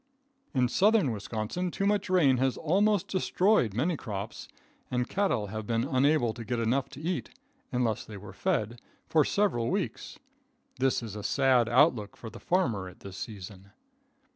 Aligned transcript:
In 0.55 0.67
Southern 0.67 1.11
Wisconsin 1.11 1.69
too 1.69 1.85
much 1.85 2.09
rain 2.09 2.37
has 2.37 2.57
almost 2.57 3.07
destroyed 3.07 3.75
many 3.75 3.95
crops, 3.95 4.47
and 4.89 5.07
cattle 5.07 5.45
have 5.53 5.67
been 5.67 5.83
unable 5.83 6.33
to 6.33 6.43
get 6.43 6.59
enough 6.59 6.89
to 6.89 6.99
eat, 6.99 7.29
unless 7.71 8.03
they 8.03 8.17
were 8.17 8.33
fed, 8.33 8.81
for 9.05 9.23
several 9.23 9.69
weeks. 9.69 10.17
This 10.79 11.03
is 11.03 11.15
a 11.15 11.21
sad 11.21 11.69
outlook 11.69 12.17
for 12.17 12.31
the 12.31 12.39
farmer 12.39 12.87
at 12.89 13.01
this 13.01 13.15
season. 13.15 13.73